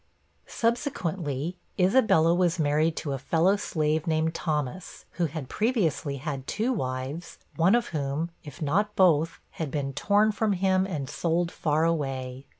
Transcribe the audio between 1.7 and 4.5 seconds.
Isabella was married to a fellow slave, named